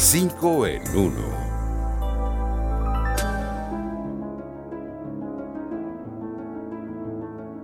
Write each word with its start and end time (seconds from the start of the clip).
5 0.00 0.66
en 0.68 0.82
1. 0.96 1.12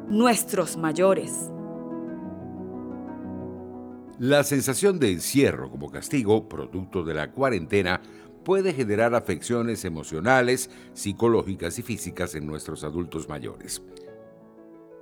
Nuestros 0.09 0.77
mayores. 0.77 1.53
La 4.19 4.43
sensación 4.43 4.99
de 4.99 5.12
encierro 5.12 5.71
como 5.71 5.93
castigo, 5.93 6.49
producto 6.49 7.05
de 7.05 7.15
la 7.15 7.31
cuarentena, 7.31 8.02
puede 8.45 8.73
generar 8.73 9.14
afecciones 9.14 9.85
emocionales, 9.85 10.71
psicológicas 10.93 11.79
y 11.79 11.82
físicas 11.82 12.35
en 12.35 12.48
nuestros 12.48 12.82
adultos 12.82 13.29
mayores. 13.29 13.80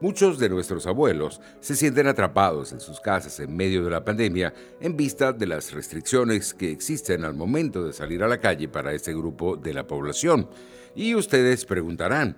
Muchos 0.03 0.41
de 0.41 0.49
nuestros 0.49 0.89
abuelos 0.89 1.41
se 1.61 1.77
sienten 1.77 2.09
atrapados 2.09 2.73
en 2.73 2.81
sus 2.81 2.99
casas 2.99 3.39
en 3.39 3.55
medio 3.55 3.85
de 3.85 3.91
la 3.93 4.05
pandemia 4.05 4.53
en 4.81 4.97
vista 4.97 5.33
de 5.33 5.47
las 5.47 5.71
restricciones 5.71 6.55
que 6.55 6.73
existen 6.73 7.25
al 7.25 7.35
momento 7.35 7.85
de 7.85 7.93
salir 7.93 8.25
a 8.25 8.27
la 8.27 8.41
calle 8.41 8.67
para 8.67 8.93
este 8.95 9.15
grupo 9.15 9.57
de 9.57 9.73
la 9.73 9.87
población. 9.87 10.49
Y 10.97 11.15
ustedes 11.15 11.65
preguntarán, 11.65 12.37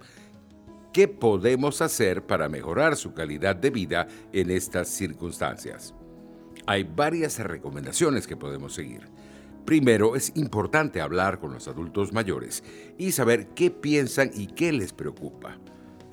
¿qué 0.92 1.08
podemos 1.08 1.80
hacer 1.80 2.26
para 2.26 2.50
mejorar 2.50 2.96
su 2.96 3.14
calidad 3.14 3.56
de 3.56 3.70
vida 3.70 4.08
en 4.34 4.50
estas 4.50 4.88
circunstancias? 4.88 5.94
Hay 6.66 6.84
varias 6.84 7.38
recomendaciones 7.38 8.26
que 8.26 8.36
podemos 8.36 8.74
seguir. 8.74 9.08
Primero, 9.64 10.16
es 10.16 10.32
importante 10.36 11.00
hablar 11.00 11.40
con 11.40 11.54
los 11.54 11.66
adultos 11.66 12.12
mayores 12.12 12.62
y 12.98 13.12
saber 13.12 13.54
qué 13.54 13.70
piensan 13.70 14.32
y 14.34 14.48
qué 14.48 14.70
les 14.70 14.92
preocupa. 14.92 15.58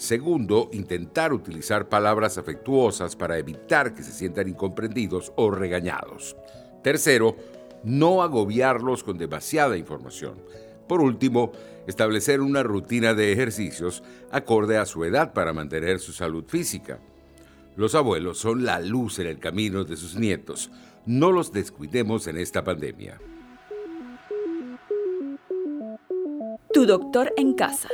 Segundo, 0.02 0.72
intentar 0.74 1.32
utilizar 1.32 1.88
palabras 1.88 2.40
afectuosas 2.40 3.16
para 3.16 3.38
evitar 3.38 3.94
que 3.94 4.02
se 4.02 4.12
sientan 4.12 4.48
incomprendidos 4.48 5.32
o 5.36 5.52
regañados. 5.52 6.36
Tercero, 6.82 7.36
no 7.84 8.24
agobiarlos 8.24 9.04
con 9.04 9.20
demasiada 9.20 9.78
información. 9.78 10.42
Por 10.88 11.02
último, 11.02 11.52
establecer 11.86 12.42
una 12.42 12.64
rutina 12.64 13.14
de 13.14 13.32
ejercicios 13.32 14.02
acorde 14.32 14.80
a 14.80 14.88
su 14.88 15.06
edad 15.06 15.34
para 15.34 15.54
mantener 15.54 16.00
su 16.00 16.14
salud 16.14 16.46
física. 16.48 16.98
Los 17.76 17.94
abuelos 17.94 18.40
son 18.40 18.66
la 18.66 18.80
luz 18.80 19.20
en 19.20 19.28
el 19.28 19.38
camino 19.38 19.84
de 19.84 19.98
sus 19.98 20.16
nietos. 20.16 20.72
No 21.06 21.32
los 21.32 21.54
descuidemos 21.54 22.26
en 22.26 22.40
esta 22.40 22.64
pandemia. 22.64 23.22
Tu 26.74 26.88
doctor 26.88 27.32
en 27.38 27.54
casa. 27.54 27.90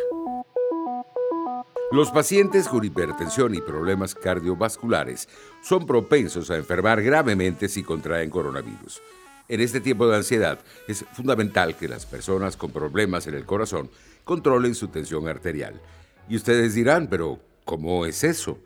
Los 1.90 2.12
pacientes 2.12 2.68
con 2.68 2.84
hipertensión 2.84 3.56
y 3.56 3.62
problemas 3.62 4.14
cardiovasculares 4.14 5.30
son 5.62 5.86
propensos 5.86 6.52
a 6.52 6.58
enfermar 6.58 7.02
gravemente 7.02 7.70
si 7.70 7.82
contraen 7.82 8.30
coronavirus. 8.30 9.02
En 9.48 9.62
este 9.62 9.80
tiempo 9.80 10.06
de 10.06 10.18
ansiedad 10.18 10.60
es 10.90 11.06
fundamental 11.14 11.78
que 11.78 11.88
las 11.88 12.06
personas 12.06 12.58
con 12.58 12.72
problemas 12.72 13.26
en 13.28 13.36
el 13.36 13.46
corazón 13.46 13.90
controlen 14.26 14.76
su 14.76 14.90
tensión 14.90 15.30
arterial. 15.30 15.80
Y 16.28 16.36
ustedes 16.36 16.74
dirán, 16.74 17.08
pero 17.08 17.40
¿cómo 17.64 18.06
es 18.06 18.26
eso? 18.26 18.60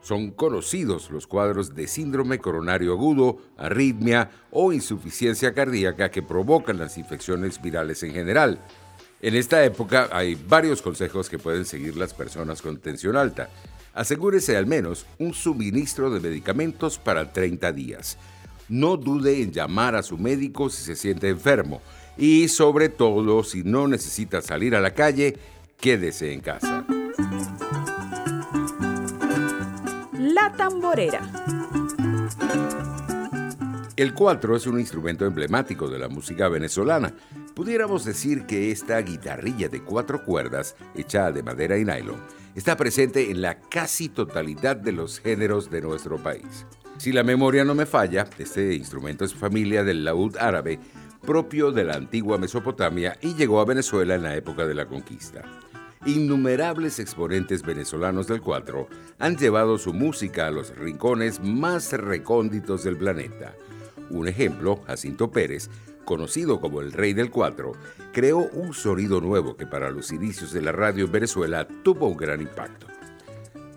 Son 0.00 0.30
conocidos 0.30 1.10
los 1.10 1.26
cuadros 1.26 1.74
de 1.74 1.88
síndrome 1.88 2.38
coronario 2.38 2.92
agudo, 2.92 3.38
arritmia 3.58 4.30
o 4.52 4.72
insuficiencia 4.72 5.52
cardíaca 5.54 6.12
que 6.12 6.22
provocan 6.22 6.78
las 6.78 6.98
infecciones 6.98 7.60
virales 7.60 8.04
en 8.04 8.12
general. 8.12 8.60
En 9.22 9.34
esta 9.34 9.62
época 9.64 10.08
hay 10.12 10.34
varios 10.34 10.80
consejos 10.80 11.28
que 11.28 11.38
pueden 11.38 11.66
seguir 11.66 11.96
las 11.96 12.14
personas 12.14 12.62
con 12.62 12.78
tensión 12.78 13.16
alta. 13.16 13.50
Asegúrese 13.92 14.56
al 14.56 14.66
menos 14.66 15.04
un 15.18 15.34
suministro 15.34 16.10
de 16.10 16.20
medicamentos 16.20 16.98
para 16.98 17.32
30 17.32 17.72
días. 17.72 18.16
No 18.68 18.96
dude 18.96 19.42
en 19.42 19.52
llamar 19.52 19.94
a 19.94 20.02
su 20.02 20.16
médico 20.16 20.70
si 20.70 20.82
se 20.82 20.96
siente 20.96 21.28
enfermo 21.28 21.82
y 22.16 22.48
sobre 22.48 22.88
todo 22.88 23.42
si 23.42 23.62
no 23.62 23.88
necesita 23.88 24.40
salir 24.40 24.74
a 24.74 24.80
la 24.80 24.94
calle, 24.94 25.36
quédese 25.78 26.32
en 26.32 26.40
casa. 26.40 26.86
La 30.18 30.54
tamborera. 30.56 31.59
El 34.00 34.14
cuatro 34.14 34.56
es 34.56 34.66
un 34.66 34.80
instrumento 34.80 35.26
emblemático 35.26 35.86
de 35.86 35.98
la 35.98 36.08
música 36.08 36.48
venezolana. 36.48 37.12
Pudiéramos 37.54 38.02
decir 38.06 38.46
que 38.46 38.70
esta 38.70 38.98
guitarrilla 39.02 39.68
de 39.68 39.82
cuatro 39.82 40.24
cuerdas, 40.24 40.74
hecha 40.94 41.30
de 41.30 41.42
madera 41.42 41.76
y 41.76 41.84
nylon, 41.84 42.18
está 42.54 42.78
presente 42.78 43.30
en 43.30 43.42
la 43.42 43.60
casi 43.60 44.08
totalidad 44.08 44.76
de 44.76 44.92
los 44.92 45.20
géneros 45.20 45.70
de 45.70 45.82
nuestro 45.82 46.16
país. 46.16 46.64
Si 46.96 47.12
la 47.12 47.22
memoria 47.22 47.62
no 47.62 47.74
me 47.74 47.84
falla, 47.84 48.26
este 48.38 48.72
instrumento 48.72 49.26
es 49.26 49.34
familia 49.34 49.84
del 49.84 50.02
laúd 50.02 50.34
árabe, 50.38 50.80
propio 51.20 51.70
de 51.70 51.84
la 51.84 51.96
antigua 51.96 52.38
Mesopotamia 52.38 53.18
y 53.20 53.34
llegó 53.34 53.60
a 53.60 53.66
Venezuela 53.66 54.14
en 54.14 54.22
la 54.22 54.34
época 54.34 54.66
de 54.66 54.76
la 54.76 54.86
conquista. 54.86 55.42
Innumerables 56.06 57.00
exponentes 57.00 57.62
venezolanos 57.62 58.28
del 58.28 58.40
cuatro 58.40 58.88
han 59.18 59.36
llevado 59.36 59.76
su 59.76 59.92
música 59.92 60.46
a 60.46 60.50
los 60.50 60.74
rincones 60.74 61.44
más 61.44 61.92
recónditos 61.92 62.82
del 62.82 62.96
planeta. 62.96 63.54
Un 64.10 64.28
ejemplo, 64.28 64.80
Jacinto 64.86 65.30
Pérez, 65.30 65.70
conocido 66.04 66.60
como 66.60 66.80
el 66.80 66.92
Rey 66.92 67.12
del 67.12 67.30
Cuatro, 67.30 67.72
creó 68.12 68.38
un 68.52 68.74
sonido 68.74 69.20
nuevo 69.20 69.56
que 69.56 69.66
para 69.66 69.90
los 69.90 70.12
inicios 70.12 70.52
de 70.52 70.62
la 70.62 70.72
radio 70.72 71.04
en 71.04 71.12
Venezuela 71.12 71.66
tuvo 71.82 72.08
un 72.08 72.16
gran 72.16 72.40
impacto. 72.40 72.86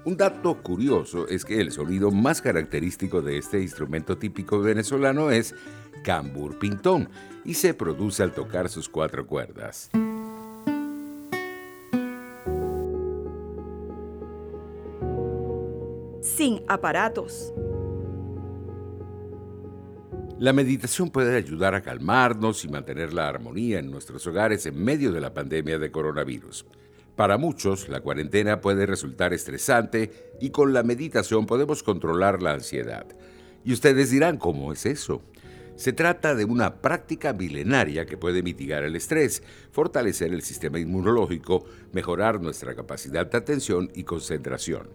Un 0.05 0.17
dato 0.17 0.61
curioso 0.61 1.27
es 1.27 1.45
que 1.45 1.61
el 1.61 1.71
sonido 1.71 2.11
más 2.11 2.41
característico 2.41 3.21
de 3.21 3.37
este 3.37 3.61
instrumento 3.61 4.17
típico 4.17 4.59
venezolano 4.59 5.31
es 5.31 5.55
cambur 6.03 6.59
pintón 6.59 7.09
y 7.45 7.53
se 7.53 7.73
produce 7.73 8.23
al 8.23 8.33
tocar 8.33 8.67
sus 8.67 8.89
cuatro 8.89 9.25
cuerdas. 9.25 9.89
sin 16.23 16.63
aparatos. 16.67 17.53
La 20.39 20.51
meditación 20.51 21.11
puede 21.11 21.37
ayudar 21.37 21.75
a 21.75 21.81
calmarnos 21.81 22.65
y 22.65 22.67
mantener 22.67 23.13
la 23.13 23.29
armonía 23.29 23.79
en 23.79 23.91
nuestros 23.91 24.25
hogares 24.25 24.65
en 24.65 24.83
medio 24.83 25.11
de 25.11 25.21
la 25.21 25.33
pandemia 25.33 25.77
de 25.77 25.91
coronavirus. 25.91 26.65
Para 27.15 27.37
muchos, 27.37 27.87
la 27.87 28.01
cuarentena 28.01 28.59
puede 28.59 28.87
resultar 28.87 29.31
estresante 29.31 30.33
y 30.41 30.49
con 30.49 30.73
la 30.73 30.81
meditación 30.81 31.45
podemos 31.45 31.83
controlar 31.83 32.41
la 32.41 32.53
ansiedad. 32.53 33.05
Y 33.63 33.73
ustedes 33.73 34.09
dirán, 34.09 34.37
¿cómo 34.37 34.73
es 34.73 34.87
eso? 34.87 35.21
Se 35.75 35.93
trata 35.93 36.33
de 36.35 36.45
una 36.45 36.81
práctica 36.81 37.31
milenaria 37.31 38.05
que 38.05 38.17
puede 38.17 38.41
mitigar 38.41 38.83
el 38.83 38.95
estrés, 38.95 39.43
fortalecer 39.71 40.33
el 40.33 40.41
sistema 40.41 40.79
inmunológico, 40.79 41.65
mejorar 41.91 42.41
nuestra 42.41 42.75
capacidad 42.75 43.27
de 43.27 43.37
atención 43.37 43.91
y 43.93 44.03
concentración. 44.03 44.89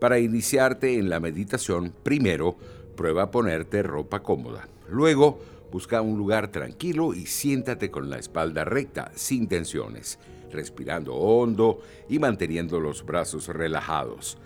Para 0.00 0.18
iniciarte 0.18 0.98
en 0.98 1.08
la 1.08 1.20
meditación, 1.20 1.94
primero 2.02 2.56
prueba 2.94 3.24
a 3.24 3.30
ponerte 3.30 3.82
ropa 3.82 4.22
cómoda. 4.22 4.68
Luego, 4.88 5.40
busca 5.70 6.00
un 6.00 6.16
lugar 6.18 6.48
tranquilo 6.48 7.14
y 7.14 7.26
siéntate 7.26 7.90
con 7.90 8.10
la 8.10 8.18
espalda 8.18 8.64
recta, 8.64 9.10
sin 9.14 9.48
tensiones, 9.48 10.18
respirando 10.50 11.14
hondo 11.14 11.80
y 12.08 12.18
manteniendo 12.18 12.80
los 12.80 13.04
brazos 13.04 13.48
relajados. 13.48 14.38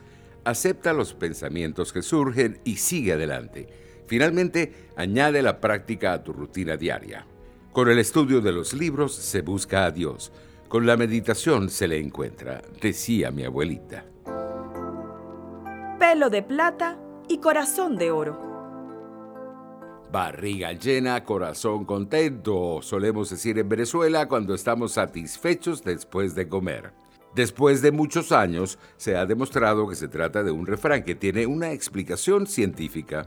Acepta 0.45 0.93
los 0.93 1.15
pensamientos 1.15 1.93
que 1.93 2.03
surgen 2.03 2.61
y 2.65 2.77
sigue 2.77 3.13
adelante. 3.13 3.69
Finalmente, 4.07 4.91
añade 4.97 5.43
la 5.43 5.61
práctica 5.61 6.15
a 6.15 6.23
tu 6.23 6.33
rutina 6.33 6.77
diaria. 6.77 7.27
Con 7.73 7.91
el 7.91 7.99
estudio 7.99 8.41
de 8.41 8.53
los 8.53 8.73
libros 8.73 9.15
se 9.15 9.43
busca 9.43 9.85
a 9.85 9.91
Dios. 9.91 10.33
Con 10.69 10.87
la 10.87 10.97
meditación 10.97 11.69
se 11.69 11.89
le 11.89 11.99
encuentra, 11.99 12.63
decía 12.81 13.31
mi 13.31 13.45
abuelita 13.45 14.05
pelo 15.99 16.31
de 16.31 16.43
plata 16.43 16.97
y 17.29 17.39
corazón 17.39 17.97
de 17.97 18.11
oro. 18.11 18.49
Barriga 20.11 20.73
llena, 20.73 21.23
corazón 21.23 21.85
contento, 21.85 22.81
solemos 22.81 23.29
decir 23.29 23.59
en 23.59 23.69
Venezuela 23.69 24.27
cuando 24.27 24.55
estamos 24.55 24.93
satisfechos 24.93 25.85
después 25.85 26.35
de 26.35 26.49
comer. 26.49 26.93
Después 27.35 27.83
de 27.83 27.93
muchos 27.93 28.33
años, 28.33 28.79
se 28.97 29.17
ha 29.17 29.27
demostrado 29.27 29.87
que 29.87 29.95
se 29.95 30.09
trata 30.09 30.43
de 30.43 30.51
un 30.51 30.67
refrán 30.67 31.05
que 31.05 31.15
tiene 31.15 31.47
una 31.47 31.73
explicación 31.73 32.47
científica. 32.47 33.27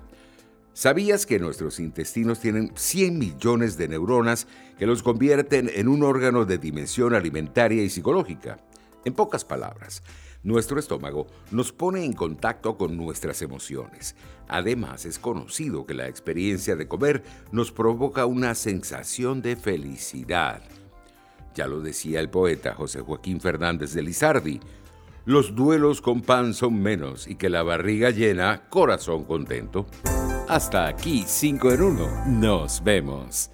¿Sabías 0.74 1.28
que 1.28 1.38
nuestros 1.38 1.80
intestinos 1.80 2.40
tienen 2.40 2.72
100 2.76 3.20
millones 3.20 3.78
de 3.78 3.88
neuronas 3.88 4.48
que 4.80 4.88
los 4.88 5.04
convierten 5.04 5.70
en 5.74 5.88
un 5.88 6.02
órgano 6.02 6.46
de 6.46 6.58
dimensión 6.58 7.14
alimentaria 7.14 7.84
y 7.84 7.90
psicológica? 7.90 8.58
En 9.06 9.14
pocas 9.14 9.46
palabras, 9.46 10.02
nuestro 10.44 10.80
estómago 10.80 11.28
nos 11.52 11.72
pone 11.72 12.04
en 12.04 12.14
contacto 12.14 12.78
con 12.78 12.98
nuestras 12.98 13.42
emociones. 13.42 14.16
Además, 14.48 15.06
es 15.06 15.20
conocido 15.20 15.86
que 15.86 15.94
la 15.94 16.08
experiencia 16.08 16.76
de 16.76 16.88
comer 16.88 17.24
nos 17.52 17.72
provoca 17.72 18.26
una 18.26 18.56
sensación 18.56 19.42
de 19.42 19.56
felicidad. 19.56 20.62
Ya 21.54 21.68
lo 21.68 21.82
decía 21.82 22.20
el 22.20 22.30
poeta 22.30 22.74
José 22.74 23.02
Joaquín 23.02 23.42
Fernández 23.42 23.94
de 23.94 24.02
Lizardi, 24.02 24.60
los 25.26 25.56
duelos 25.56 26.02
con 26.02 26.22
pan 26.22 26.56
son 26.56 26.82
menos 26.82 27.28
y 27.28 27.36
que 27.36 27.50
la 27.50 27.62
barriga 27.62 28.10
llena, 28.10 28.64
corazón 28.70 29.24
contento. 29.24 29.86
Hasta 30.48 30.88
aquí 30.88 31.24
5 31.28 31.72
en 31.74 31.82
1. 31.82 32.26
Nos 32.26 32.84
vemos. 32.84 33.52